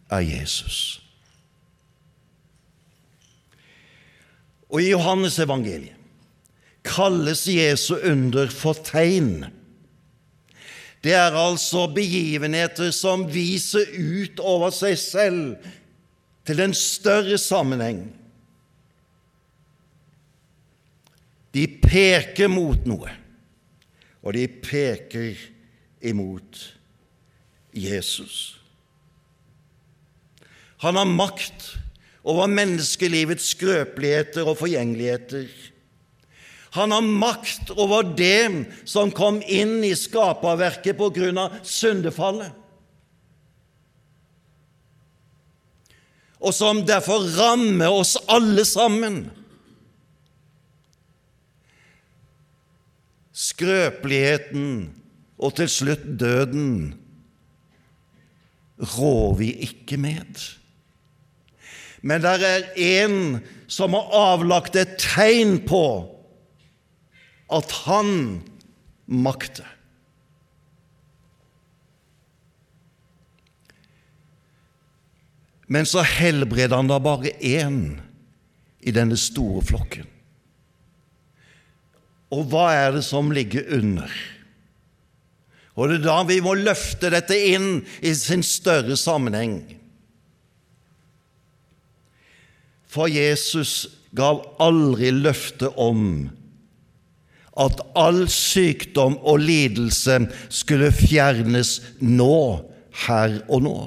er 0.07 0.23
Jesus. 0.23 1.01
Og 4.71 4.79
i 4.79 4.93
Johannes 4.93 5.39
evangeliet 5.43 5.99
kalles 6.87 7.45
Jesu 7.47 7.95
under 7.99 8.47
for 8.51 8.79
tegn. 8.79 9.45
Det 11.03 11.11
er 11.11 11.35
altså 11.35 11.83
begivenheter 11.91 12.93
som 12.95 13.25
viser 13.27 13.89
ut 13.91 14.39
over 14.39 14.71
seg 14.71 14.95
selv 14.99 15.71
til 16.47 16.61
en 16.63 16.75
større 16.75 17.37
sammenheng. 17.39 18.05
De 21.53 21.67
peker 21.83 22.49
mot 22.49 22.87
noe, 22.89 23.11
og 24.23 24.33
de 24.33 24.47
peker 24.47 25.37
imot 26.03 26.61
Jesus. 27.75 28.55
Han 30.83 30.97
har 30.99 31.07
makt 31.07 31.67
over 32.23 32.47
menneskelivets 32.47 33.51
skrøpeligheter 33.53 34.47
og 34.47 34.57
forgjengeligheter. 34.63 35.51
Han 36.73 36.91
har 36.91 37.05
makt 37.05 37.69
over 37.77 38.07
det 38.17 38.65
som 38.89 39.11
kom 39.13 39.43
inn 39.45 39.83
i 39.85 39.91
skaperverket 39.97 40.97
på 40.97 41.11
grunn 41.13 41.37
av 41.37 41.59
syndefallet, 41.61 42.49
og 46.43 46.51
som 46.51 46.81
derfor 46.83 47.23
rammer 47.37 47.93
oss 47.93 48.17
alle 48.27 48.65
sammen. 48.67 49.21
Skrøpeligheten 53.31 54.73
og 55.39 55.55
til 55.55 55.71
slutt 55.71 56.03
døden 56.19 56.73
rår 58.97 59.37
vi 59.39 59.53
ikke 59.69 60.01
med. 60.01 60.41
Men 62.03 62.25
det 62.25 62.33
er 62.43 62.67
en 62.89 63.17
som 63.71 63.95
har 63.95 64.11
avlagt 64.33 64.75
et 64.75 64.97
tegn 64.99 65.61
på 65.63 65.85
at 67.53 67.71
han 67.85 68.41
makter. 69.05 69.67
Men 75.73 75.87
så 75.89 76.03
helbreder 76.05 76.75
han 76.75 76.91
da 76.91 76.99
bare 77.01 77.31
én 77.39 77.79
i 78.83 78.91
denne 78.93 79.17
store 79.17 79.63
flokken. 79.65 80.09
Og 82.33 82.47
hva 82.51 82.67
er 82.73 82.95
det 82.97 83.03
som 83.05 83.31
ligger 83.33 83.65
under? 83.77 84.11
Og 85.73 85.89
det 85.89 86.01
er 86.01 86.05
da 86.05 86.19
vi 86.29 86.37
må 86.45 86.53
løfte 86.57 87.09
dette 87.13 87.37
inn 87.37 87.81
i 88.05 88.13
sin 88.17 88.43
større 88.45 88.97
sammenheng. 88.99 89.61
For 92.93 93.09
Jesus 93.09 93.87
gav 94.13 94.43
aldri 94.61 95.09
løfte 95.15 95.71
om 95.81 96.27
at 97.59 97.81
all 97.99 98.23
sykdom 98.31 99.19
og 99.21 99.43
lidelse 99.43 100.23
skulle 100.49 100.89
fjernes 100.95 101.79
nå, 102.01 102.37
her 103.05 103.39
og 103.49 103.65
nå. 103.65 103.77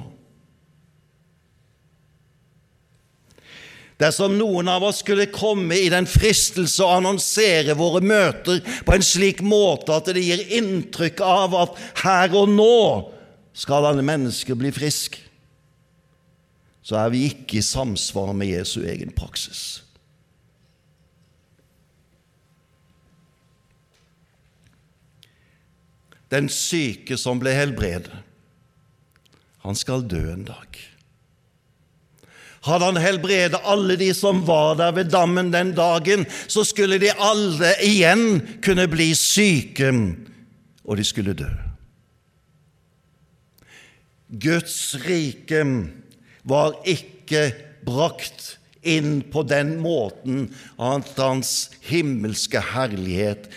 Dersom 3.97 4.35
noen 4.37 4.67
av 4.69 4.83
oss 4.85 4.99
skulle 5.01 5.25
komme 5.33 5.79
i 5.81 5.89
den 5.89 6.05
fristelse 6.09 6.85
å 6.85 6.99
annonsere 6.99 7.73
våre 7.77 8.03
møter 8.05 8.59
på 8.85 8.93
en 8.93 9.05
slik 9.05 9.41
måte 9.41 9.95
at 9.95 10.11
det 10.13 10.21
gir 10.21 10.43
inntrykk 10.59 11.23
av 11.25 11.55
at 11.57 11.79
her 12.03 12.35
og 12.37 12.51
nå 12.53 12.81
skal 13.57 13.87
alle 13.89 14.05
mennesker 14.05 14.59
bli 14.59 14.69
friske, 14.75 15.23
så 16.85 17.01
er 17.01 17.09
vi 17.11 17.25
ikke 17.31 17.57
i 17.57 17.65
samsvar 17.65 18.29
med 18.37 18.53
Jesu 18.53 18.83
egen 18.85 19.09
praksis. 19.17 19.81
Den 26.31 26.49
syke 26.51 27.17
som 27.19 27.39
ble 27.39 27.53
helbredet, 27.55 28.11
han 29.63 29.75
skal 29.75 30.05
dø 30.07 30.21
en 30.31 30.45
dag. 30.47 30.79
Hadde 32.67 32.89
han 32.89 32.99
helbredet 32.99 33.59
alle 33.63 33.95
de 33.99 34.09
som 34.15 34.41
var 34.47 34.75
der 34.79 34.91
ved 34.95 35.11
dammen 35.13 35.53
den 35.53 35.71
dagen, 35.77 36.25
så 36.47 36.65
skulle 36.67 36.99
de 36.99 37.13
alle 37.15 37.71
igjen 37.85 38.41
kunne 38.63 38.87
bli 38.91 39.13
syke, 39.15 39.91
og 40.83 40.99
de 40.99 41.05
skulle 41.07 41.35
dø. 41.37 41.49
Guds 44.27 44.97
rike 45.05 45.63
var 46.47 46.75
ikke 46.83 47.47
brakt 47.87 48.57
inn 48.83 49.21
på 49.31 49.43
den 49.47 49.77
måten 49.83 50.49
at 50.75 51.13
hans 51.15 51.69
himmelske 51.87 52.59
herlighet 52.73 53.47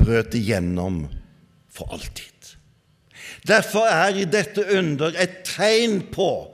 brøt 0.00 0.36
igjennom 0.36 1.06
for 1.72 1.92
alltid. 1.92 2.28
Derfor 3.48 3.88
er 3.90 4.22
dette 4.30 4.64
under 4.76 5.14
et 5.18 5.42
tegn 5.48 6.02
på 6.12 6.52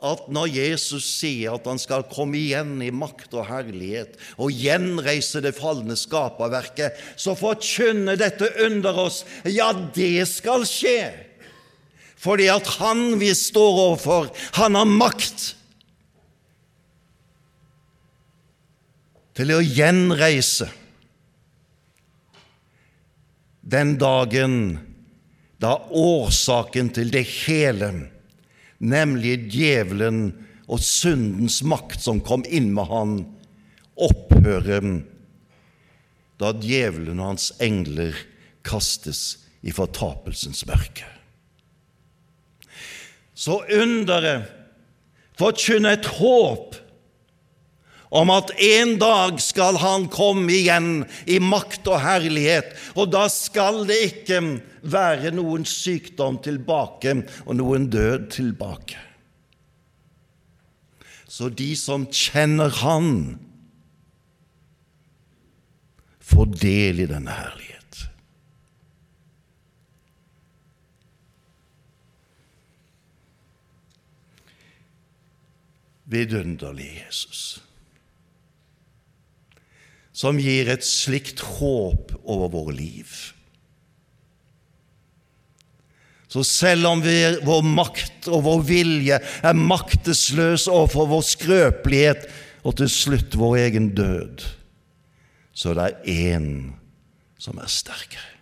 at 0.00 0.28
når 0.32 0.48
Jesus 0.48 1.04
sier 1.18 1.58
at 1.58 1.66
han 1.68 1.80
skal 1.80 2.06
komme 2.08 2.38
igjen 2.38 2.78
i 2.80 2.92
makt 2.94 3.34
og 3.36 3.48
herlighet 3.50 4.14
og 4.40 4.54
gjenreise 4.54 5.42
det 5.44 5.52
falne 5.58 5.96
skaperverket, 5.98 6.96
så 7.20 7.34
forkynner 7.36 8.16
dette 8.20 8.48
under 8.64 8.96
oss 9.06 9.22
ja, 9.44 9.72
det 9.74 10.24
skal 10.30 10.64
skje. 10.68 11.10
Fordi 12.20 12.48
at 12.52 12.68
han 12.80 13.18
vi 13.20 13.32
står 13.36 13.84
overfor, 13.86 14.30
han 14.56 14.76
har 14.76 14.88
makt 14.88 15.50
til 19.36 19.52
å 19.56 19.62
gjenreise 19.64 20.68
den 23.70 23.96
dagen 24.00 24.54
da 25.60 25.76
årsaken 25.90 26.90
til 26.96 27.12
det 27.12 27.26
hele 27.44 27.90
nemlig 28.80 29.36
djevelen 29.52 30.30
og 30.70 30.80
syndens 30.82 31.60
makt 31.66 32.00
som 32.02 32.22
kom 32.24 32.44
inn 32.48 32.70
med 32.74 32.88
han, 32.88 33.14
opphører 34.00 34.86
da 36.40 36.52
djevelen 36.56 37.20
og 37.20 37.34
hans 37.34 37.50
engler 37.60 38.16
kastes 38.64 39.44
i 39.60 39.74
fortapelsens 39.76 40.64
mørke. 40.68 41.04
Så 43.36 43.60
underet 43.68 44.48
forkynner 45.40 45.98
et 45.98 46.08
håp 46.20 46.79
om 48.10 48.30
at 48.34 48.50
en 48.58 48.96
dag 48.98 49.38
skal 49.42 49.78
han 49.78 50.08
komme 50.10 50.50
igjen 50.52 51.04
i 51.30 51.38
makt 51.42 51.86
og 51.90 52.02
herlighet, 52.02 52.74
og 52.98 53.12
da 53.14 53.28
skal 53.30 53.84
det 53.88 54.00
ikke 54.08 54.40
være 54.82 55.30
noen 55.36 55.66
sykdom 55.68 56.40
tilbake 56.42 57.20
og 57.46 57.54
noen 57.60 57.86
død 57.92 58.26
tilbake. 58.34 58.98
Så 61.30 61.52
de 61.54 61.70
som 61.78 62.08
kjenner 62.10 62.74
Han, 62.82 63.38
får 66.30 66.46
del 66.62 67.00
i 67.02 67.06
denne 67.10 67.34
herlighet. 67.34 68.04
Vidunderlig 76.10 76.92
Jesus 77.00 77.60
som 80.20 80.36
gir 80.40 80.68
et 80.68 80.84
slikt 80.84 81.40
håp 81.56 82.12
over 82.28 82.50
våre 82.52 82.74
liv. 82.76 83.12
Så 86.30 86.44
selv 86.46 86.86
om 86.86 87.00
vi, 87.02 87.16
vår 87.42 87.64
makt 87.66 88.28
og 88.30 88.44
vår 88.46 88.60
vilje 88.68 89.16
er 89.18 89.56
maktesløs 89.58 90.68
overfor 90.70 91.08
vår 91.10 91.24
skrøpelighet 91.26 92.28
og 92.62 92.76
til 92.78 92.90
slutt 92.92 93.38
vår 93.40 93.56
egen 93.64 93.88
død, 93.96 94.44
så 95.56 95.72
det 95.74 95.88
er 95.88 96.28
én 96.28 96.50
som 97.40 97.58
er 97.58 97.72
sterkere. 97.72 98.39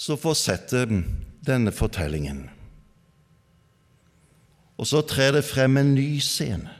Så 0.00 0.16
fortsetter 0.16 0.88
denne 1.44 1.72
fortellingen. 1.76 2.46
Og 4.80 4.88
så 4.88 5.02
trer 5.04 5.34
det 5.36 5.44
frem 5.44 5.76
en 5.76 5.92
ny 5.92 6.14
scene. 6.24 6.72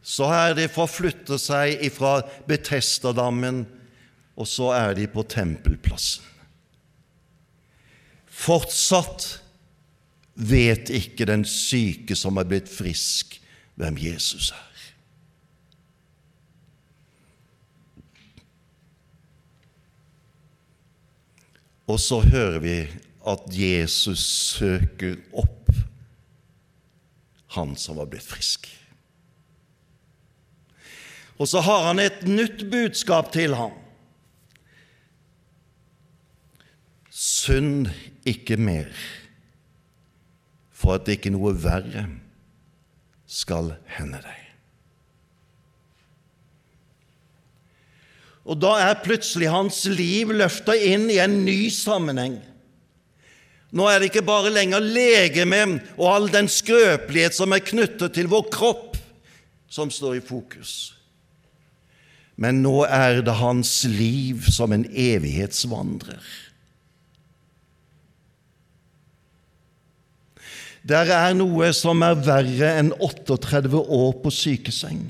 Så 0.00 0.28
er 0.32 0.54
de 0.56 0.68
forflyttet 0.70 1.42
seg 1.42 1.82
fra 1.92 2.20
Betestadammen, 2.48 3.64
og 4.36 4.48
så 4.48 4.70
er 4.76 4.94
de 4.96 5.08
på 5.10 5.24
tempelplassen. 5.28 6.24
Fortsatt 8.36 9.26
vet 10.36 10.92
ikke 10.92 11.26
den 11.28 11.44
syke 11.48 12.16
som 12.16 12.36
er 12.40 12.48
blitt 12.48 12.68
frisk, 12.70 13.38
hvem 13.76 13.98
Jesus 14.00 14.52
er. 14.54 14.75
Og 21.86 22.00
så 22.02 22.20
hører 22.20 22.58
vi 22.62 22.78
at 23.26 23.46
Jesus 23.50 24.22
søker 24.56 25.18
opp 25.34 25.70
han 27.56 27.74
som 27.78 27.98
var 27.98 28.10
blitt 28.10 28.26
frisk. 28.26 28.68
Og 31.36 31.48
så 31.48 31.60
har 31.64 31.88
han 31.88 32.00
et 32.00 32.24
nytt 32.28 32.64
budskap 32.72 33.30
til 33.34 33.56
ham. 33.56 33.74
Synd 37.12 37.90
ikke 38.28 38.58
mer, 38.60 38.88
for 40.72 40.98
at 40.98 41.08
ikke 41.12 41.32
noe 41.32 41.54
verre 41.56 42.06
skal 43.26 43.74
hende 43.96 44.20
deg. 44.24 44.45
Og 48.46 48.58
da 48.62 48.76
er 48.78 49.00
plutselig 49.02 49.50
hans 49.50 49.82
liv 49.90 50.30
løfta 50.30 50.76
inn 50.78 51.08
i 51.10 51.18
en 51.22 51.40
ny 51.46 51.66
sammenheng. 51.74 52.38
Nå 53.74 53.88
er 53.90 53.98
det 53.98 54.12
ikke 54.12 54.26
bare 54.26 54.52
lenger 54.54 54.84
legemet 54.84 55.82
og 55.98 56.10
all 56.12 56.28
den 56.32 56.48
skrøpelighet 56.48 57.34
som 57.34 57.52
er 57.52 57.64
knyttet 57.66 58.14
til 58.14 58.30
vår 58.30 58.46
kropp, 58.54 58.94
som 59.68 59.90
står 59.90 60.20
i 60.20 60.24
fokus. 60.24 60.94
Men 62.38 62.62
nå 62.62 62.84
er 62.84 63.22
det 63.26 63.34
hans 63.40 63.80
liv 63.88 64.46
som 64.52 64.72
en 64.76 64.86
evighetsvandrer. 64.86 66.22
Der 70.86 71.10
er 71.10 71.34
noe 71.34 71.72
som 71.74 72.04
er 72.06 72.18
verre 72.22 72.76
enn 72.78 72.92
38 73.02 73.74
år 73.74 74.12
på 74.22 74.30
sykeseng. 74.30 75.08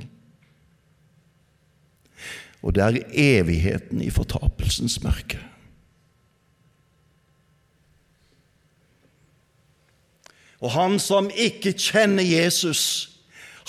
Og 2.66 2.74
det 2.74 2.82
er 2.82 3.02
evigheten 3.38 4.00
i 4.02 4.10
fortapelsens 4.10 4.98
mørke. 5.04 5.38
Og 10.64 10.72
han 10.74 10.96
som 10.98 11.28
ikke 11.30 11.76
kjenner 11.78 12.26
Jesus, 12.26 12.82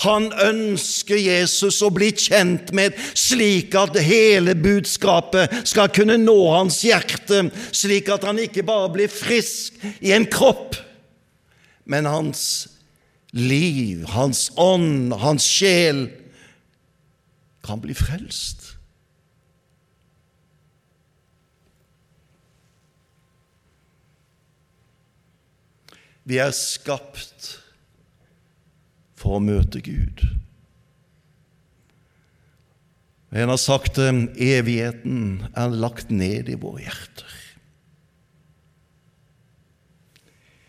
han 0.01 0.29
ønsker 0.31 1.19
Jesus 1.19 1.81
å 1.85 1.91
bli 1.93 2.09
kjent 2.15 2.71
med, 2.73 2.97
slik 3.17 3.75
at 3.77 3.97
hele 4.01 4.55
budskapet 4.57 5.53
skal 5.67 5.91
kunne 5.93 6.17
nå 6.21 6.37
hans 6.53 6.79
hjerte, 6.85 7.47
slik 7.75 8.09
at 8.13 8.25
han 8.25 8.41
ikke 8.41 8.65
bare 8.65 8.89
blir 8.93 9.11
frisk 9.13 9.77
i 10.01 10.13
en 10.15 10.25
kropp, 10.29 10.77
men 11.85 12.09
hans 12.09 12.41
liv, 13.37 14.07
hans 14.13 14.47
ånd, 14.57 15.13
hans 15.21 15.45
sjel 15.45 16.07
kan 17.67 17.83
bli 17.83 17.93
frelst. 17.97 18.56
Vi 26.27 26.41
er 26.43 26.51
skapt 26.51 27.53
for 29.15 29.37
å 29.37 29.43
møte 29.43 29.79
Gud. 29.83 30.25
En 33.31 33.51
har 33.51 33.59
sagt 33.59 33.95
det, 33.99 34.09
evigheten 34.35 35.47
er 35.55 35.75
lagt 35.75 36.11
ned 36.11 36.51
i 36.51 36.57
våre 36.59 36.83
hjerter. 36.83 37.35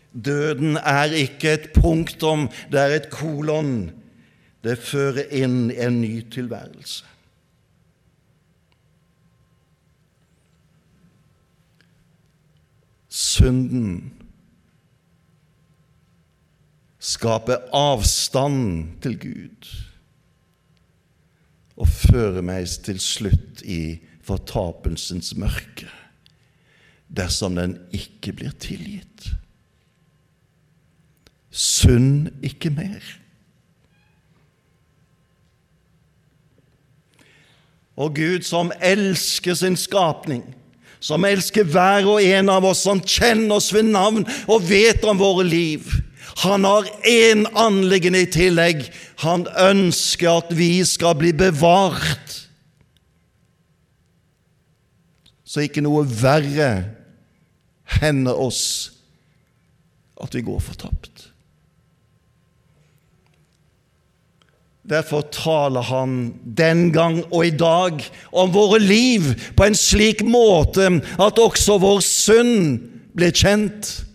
Døden 0.09 0.79
er 0.79 1.13
ikke 1.15 1.53
et 1.53 1.67
punktum, 1.75 2.47
det 2.71 2.79
er 2.81 2.95
et 2.97 3.09
kolon. 3.13 3.91
Det 4.63 4.75
fører 4.81 5.29
inn 5.31 5.69
en 5.71 6.01
ny 6.01 6.19
tilværelse. 6.33 7.05
Synden 13.09 14.18
skape 17.09 17.57
avstand 17.75 18.99
til 19.03 19.15
Gud 19.21 19.69
og 21.79 21.87
føre 21.87 22.43
meg 22.45 22.67
til 22.85 22.99
slutt 23.01 23.63
i 23.63 23.99
fortapelsens 24.25 25.33
mørke 25.39 25.87
dersom 27.09 27.55
den 27.57 27.77
ikke 27.95 28.35
blir 28.37 28.53
tilgitt. 28.61 29.31
Synd 31.49 32.29
ikke 32.45 32.69
mer. 32.69 33.01
Og 37.99 38.13
Gud 38.15 38.45
som 38.47 38.69
elsker 38.77 39.57
sin 39.57 39.75
skapning, 39.79 40.43
som 40.99 41.25
elsker 41.25 41.65
hver 41.65 42.05
og 42.11 42.21
en 42.21 42.51
av 42.53 42.67
oss, 42.69 42.83
som 42.85 43.01
kjenner 43.01 43.57
oss 43.57 43.73
ved 43.73 43.89
navn 43.89 44.27
og 44.45 44.69
vet 44.69 45.03
om 45.09 45.19
våre 45.19 45.47
liv, 45.47 45.89
han 46.39 46.63
har 46.63 46.87
én 47.03 47.43
anliggende 47.57 48.21
i 48.23 48.29
tillegg. 48.31 48.85
Han 49.25 49.43
ønsker 49.59 50.39
at 50.39 50.53
vi 50.55 50.79
skal 50.87 51.17
bli 51.19 51.33
bevart, 51.35 52.35
så 55.43 55.65
ikke 55.65 55.81
noe 55.81 56.05
verre 56.05 56.69
hender 57.99 58.37
oss 58.37 58.63
at 60.21 60.35
vi 60.35 60.43
går 60.45 60.61
fortapt. 60.61 61.25
Derfor 64.89 65.25
taler 65.33 65.85
han 65.85 66.13
den 66.43 66.87
gang 66.93 67.19
og 67.29 67.45
i 67.45 67.53
dag 67.53 67.99
om 68.31 68.53
våre 68.53 68.79
liv 68.81 69.33
på 69.57 69.67
en 69.67 69.77
slik 69.77 70.23
måte 70.25 70.87
at 71.21 71.41
også 71.41 71.77
vår 71.81 71.99
synd 72.05 72.79
blir 73.17 73.35
kjent. 73.35 74.08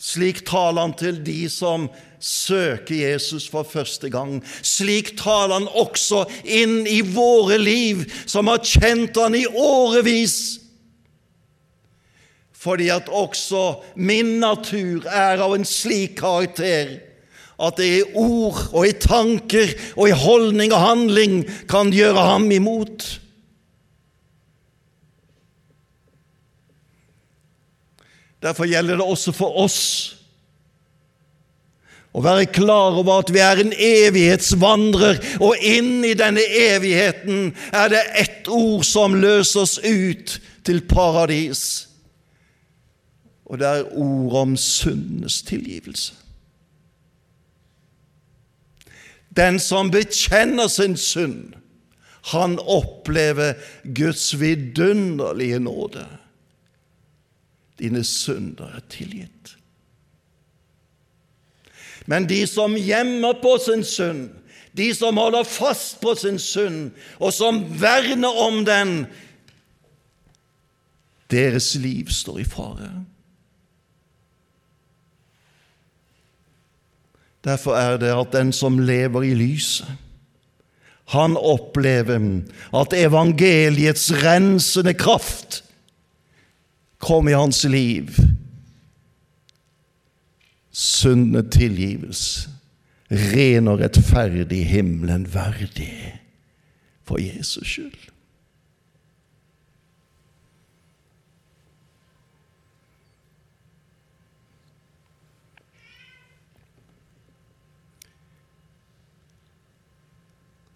Slik 0.00 0.46
taler 0.48 0.80
han 0.86 0.94
til 0.96 1.18
de 1.24 1.42
som 1.52 1.90
søker 2.20 2.94
Jesus 2.94 3.48
for 3.52 3.68
første 3.68 4.08
gang. 4.12 4.38
Slik 4.64 5.12
taler 5.20 5.58
han 5.58 5.68
også 5.76 6.24
inn 6.44 6.86
i 6.88 7.02
våre 7.04 7.58
liv, 7.60 8.06
som 8.24 8.48
har 8.48 8.64
kjent 8.64 9.20
han 9.20 9.36
i 9.36 9.44
årevis. 9.44 10.38
Fordi 12.60 12.88
at 12.92 13.08
også 13.08 13.80
min 13.96 14.38
natur 14.40 15.04
er 15.08 15.40
av 15.40 15.54
en 15.56 15.68
slik 15.68 16.18
karakter 16.20 16.98
at 17.60 17.76
det 17.76 17.88
i 17.92 18.04
ord 18.16 18.56
og 18.72 18.86
i 18.88 18.96
tanker 18.96 19.72
og 19.96 20.08
i 20.08 20.16
holdning 20.16 20.72
og 20.72 20.80
handling 20.80 21.42
kan 21.68 21.92
gjøre 21.92 22.24
ham 22.32 22.48
imot. 22.52 23.04
Derfor 28.42 28.68
gjelder 28.68 28.96
det 28.96 29.06
også 29.06 29.34
for 29.36 29.58
oss 29.60 29.80
å 32.10 32.22
være 32.24 32.48
klar 32.50 32.96
over 32.98 33.20
at 33.22 33.28
vi 33.30 33.42
er 33.44 33.60
en 33.62 33.70
evighetsvandrer, 33.70 35.20
og 35.38 35.60
inn 35.62 36.02
i 36.02 36.16
denne 36.18 36.42
evigheten 36.42 37.52
er 37.70 37.92
det 37.92 38.00
ett 38.18 38.50
ord 38.50 38.82
som 38.86 39.14
løser 39.14 39.62
oss 39.62 39.76
ut 39.84 40.40
til 40.66 40.82
paradis. 40.90 41.62
Og 43.46 43.60
det 43.60 43.68
er 43.68 43.92
ordet 43.94 44.42
om 44.42 44.56
syndenes 44.58 45.40
tilgivelse. 45.46 46.16
Den 49.30 49.60
som 49.62 49.92
bekjenner 49.94 50.66
sin 50.66 50.96
synd, 50.98 51.54
han 52.34 52.58
opplever 52.58 53.54
Guds 53.94 54.32
vidunderlige 54.40 55.60
nåde 55.62 56.02
dine 57.80 58.04
synder 58.04 58.76
er 58.76 58.84
tilgitt. 58.92 59.56
Men 62.06 62.28
de 62.28 62.42
som 62.48 62.74
gjemmer 62.76 63.38
på 63.42 63.56
sin 63.64 63.84
synd, 63.86 64.28
de 64.76 64.90
som 64.94 65.18
holder 65.18 65.46
fast 65.46 66.00
på 66.02 66.14
sin 66.18 66.38
synd, 66.38 66.90
og 67.18 67.32
som 67.34 67.62
verner 67.80 68.40
om 68.46 68.64
den, 68.66 69.04
deres 71.30 71.74
liv 71.78 72.10
står 72.10 72.42
i 72.42 72.46
fare. 72.48 72.90
Derfor 77.46 77.78
er 77.78 77.96
det 77.96 78.10
at 78.12 78.32
den 78.34 78.52
som 78.52 78.78
lever 78.78 79.24
i 79.30 79.34
lyset, 79.34 79.88
han 81.10 81.34
opplever 81.34 82.20
at 82.76 82.92
evangeliets 82.94 84.10
rensende 84.22 84.94
kraft 84.94 85.64
kom 87.00 87.28
i 87.28 87.32
hans 87.32 87.64
liv. 87.64 88.16
Sunne 90.70 91.42
tilgives, 91.50 92.48
ren 93.10 93.68
og 93.72 93.80
rettferdig, 93.80 94.62
himmelen 94.68 95.24
verdig, 95.32 96.20
for 97.02 97.18
Jesus 97.18 97.66
skyld. 97.66 98.10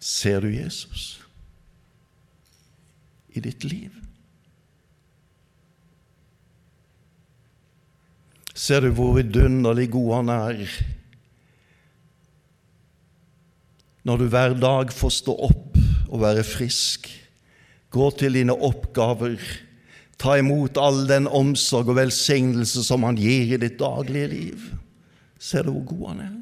Ser 0.05 0.41
du 0.41 0.49
Jesus 0.49 1.21
i 3.29 3.41
ditt 3.45 3.63
liv? 3.63 3.93
Ser 8.65 8.81
du 8.81 8.89
hvor 8.97 9.13
vidunderlig 9.19 9.91
god 9.93 10.13
han 10.21 10.31
er 10.33 10.61
når 14.05 14.21
du 14.21 14.25
hver 14.29 14.53
dag 14.61 14.91
får 14.93 15.11
stå 15.15 15.33
opp 15.47 15.77
og 16.13 16.19
være 16.21 16.43
frisk, 16.45 17.07
gå 17.89 18.09
til 18.19 18.37
dine 18.37 18.53
oppgaver, 18.53 19.39
ta 20.21 20.35
imot 20.37 20.77
all 20.77 21.07
den 21.09 21.25
omsorg 21.25 21.89
og 21.89 21.97
velsignelse 21.97 22.83
som 22.85 23.05
han 23.07 23.17
gir 23.17 23.55
i 23.55 23.61
ditt 23.61 23.79
daglige 23.81 24.29
liv? 24.29 24.67
Ser 25.41 25.65
du 25.65 25.73
hvor 25.73 25.87
god 25.89 26.05
han 26.11 26.21
er? 26.27 26.35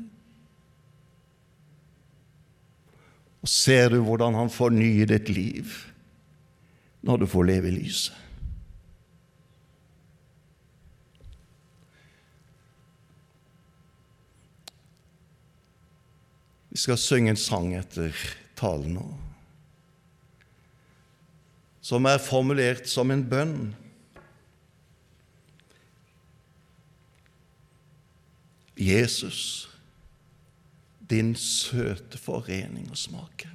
Og 3.43 3.51
ser 3.51 3.95
du 3.95 4.01
hvordan 4.03 4.35
han 4.39 4.51
fornyer 4.51 5.07
ditt 5.15 5.31
liv 5.31 5.71
når 7.03 7.23
du 7.23 7.31
får 7.31 7.47
leve 7.47 7.71
i 7.71 7.77
lyset? 7.79 8.22
Vi 16.73 16.79
skal 16.81 16.97
synge 16.97 17.29
en 17.29 17.37
sang 17.37 17.67
etter 17.77 18.17
talen 18.57 18.95
nå, 18.97 19.03
som 21.85 22.07
er 22.09 22.17
formulert 22.17 22.87
som 22.89 23.11
en 23.13 23.21
bønn. 23.29 23.59
Jesus 28.73 29.67
din 31.13 31.35
søte 31.37 32.17
forening 32.17 32.87
å 32.89 32.97
smake. 32.97 33.51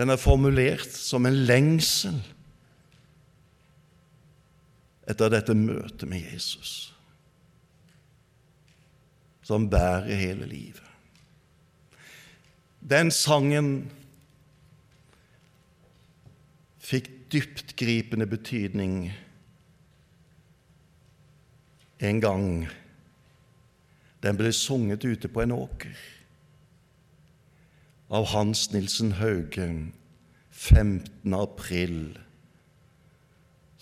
Den 0.00 0.16
er 0.16 0.20
formulert 0.20 0.96
som 0.96 1.28
en 1.28 1.42
lengsel 1.44 2.22
etter 5.06 5.30
dette 5.30 5.54
møtet 5.54 6.08
med 6.10 6.24
Jesus, 6.32 6.94
som 9.46 9.68
bærer 9.70 10.18
hele 10.18 10.48
livet. 10.50 10.82
Den 12.86 13.10
sangen 13.14 13.88
fikk 16.86 17.10
dyptgripende 17.32 18.26
betydning 18.30 19.08
en 21.98 22.20
gang 22.22 22.44
den 24.22 24.38
ble 24.38 24.52
sunget 24.54 25.04
ute 25.04 25.30
på 25.30 25.42
en 25.42 25.54
åker 25.56 25.96
av 28.14 28.28
Hans 28.30 28.68
Nilsen 28.72 29.16
Hauge 29.18 29.66
15. 30.50 31.34
april 31.34 31.98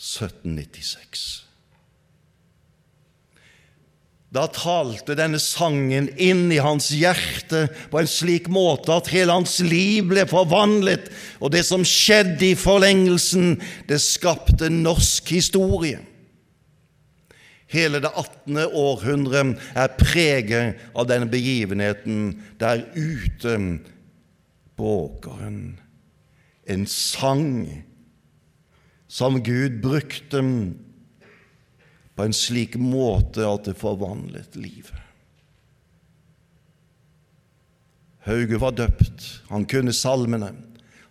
1796. 0.04 1.44
Da 4.34 4.48
talte 4.50 5.14
denne 5.14 5.38
sangen 5.38 6.08
inn 6.18 6.48
i 6.50 6.58
hans 6.62 6.88
hjerte 6.90 7.68
på 7.92 8.00
en 8.00 8.08
slik 8.10 8.48
måte 8.50 8.90
at 8.96 9.12
hele 9.14 9.36
hans 9.36 9.60
liv 9.62 10.08
ble 10.10 10.24
forvandlet, 10.26 11.06
og 11.38 11.54
det 11.54 11.62
som 11.68 11.86
skjedde 11.86 12.50
i 12.50 12.56
forlengelsen, 12.58 13.54
det 13.86 14.00
skapte 14.02 14.72
norsk 14.74 15.30
historie. 15.36 16.02
Hele 17.70 18.02
det 18.02 18.10
18. 18.10 18.58
århundre 18.74 19.46
er 19.78 19.94
preget 19.98 20.82
av 20.94 21.06
denne 21.10 21.30
begivenheten 21.30 22.34
der 22.58 22.84
ute 22.98 23.56
på 24.74 24.92
åkeren. 25.06 25.78
En 26.66 26.86
sang 26.90 27.54
som 29.14 29.38
Gud 29.46 29.78
brukte 29.82 30.42
på 32.14 32.26
en 32.26 32.34
slik 32.34 32.74
måte 32.80 33.46
at 33.46 33.68
det 33.68 33.76
forvandlet 33.78 34.58
livet. 34.58 35.00
Hauge 38.24 38.58
var 38.58 38.74
døpt. 38.74 39.26
Han 39.50 39.66
kunne 39.68 39.92
salmene, 39.94 40.54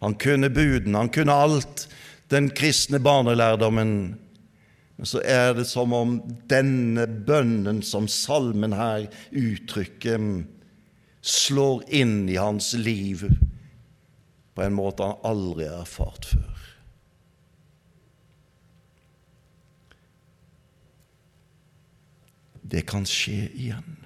han 0.02 0.18
kunne 0.20 0.50
budene, 0.52 0.98
han 0.98 1.13
kunne 1.13 1.36
alt 1.46 1.88
den 2.34 2.50
kristne 2.56 3.00
barnelærdommen 3.04 3.94
men 4.96 5.10
så 5.10 5.22
er 5.26 5.56
det 5.58 5.66
som 5.68 5.94
om 5.98 6.18
denne 6.48 7.04
bønnen 7.28 7.82
som 7.84 8.06
salmen 8.08 8.76
her 8.78 9.08
uttrykker, 9.32 10.22
slår 11.24 11.82
inn 11.92 12.30
i 12.30 12.38
hans 12.38 12.74
liv 12.78 13.24
på 14.54 14.63
en 14.63 14.76
måte 14.78 15.08
han 15.08 15.26
aldri 15.26 15.66
har 15.68 15.82
erfart 15.82 16.28
før. 16.30 16.73
Det 22.63 22.86
kan 22.88 23.06
skje 23.08 23.47
igjen. 23.52 23.97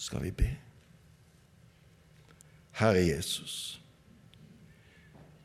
Skal 0.00 0.24
vi 0.24 0.32
be? 0.32 0.48
Herre 2.80 3.02
Jesus. 3.04 3.80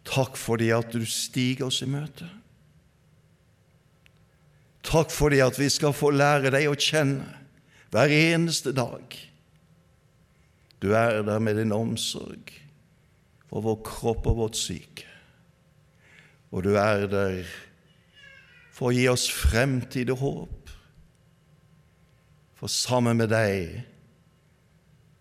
Takk 0.06 0.38
for 0.40 0.62
det 0.62 0.72
at 0.76 0.94
du 0.94 1.04
stiger 1.10 1.68
oss 1.68 1.82
i 1.84 1.90
møte. 1.90 2.28
Takk 4.86 5.10
for 5.12 5.34
det 5.34 5.42
at 5.44 5.58
vi 5.60 5.68
skal 5.74 5.96
få 5.98 6.12
lære 6.14 6.54
deg 6.54 6.70
å 6.70 6.78
kjenne 6.78 7.26
hver 7.92 8.12
eneste 8.14 8.72
dag. 8.76 9.16
Du 10.80 10.92
er 10.94 11.24
der 11.26 11.42
med 11.42 11.58
din 11.58 11.74
omsorg 11.74 12.54
for 13.50 13.66
vår 13.66 13.80
kropp 13.88 14.28
og 14.30 14.40
vårt 14.44 14.60
syke. 14.60 15.08
Og 16.54 16.64
du 16.64 16.76
er 16.80 17.08
der 17.10 17.50
for 18.76 18.92
å 18.92 18.96
gi 18.96 19.06
oss 19.08 19.30
fremtid 19.32 20.12
og 20.12 20.20
håp. 20.20 20.72
For 22.60 22.72
sammen 22.72 23.22
med 23.22 23.32
deg 23.32 23.78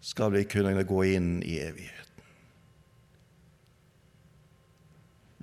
skal 0.04 0.34
vi 0.34 0.44
kunne 0.50 0.74
gå 0.86 1.04
inn 1.14 1.36
i 1.46 1.58
evigheten. 1.62 2.00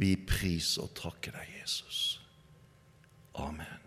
Vi 0.01 0.15
priser 0.27 0.87
og 0.87 0.95
takker 0.97 1.35
deg, 1.35 1.53
Jesus. 1.61 2.19
Amen. 3.37 3.80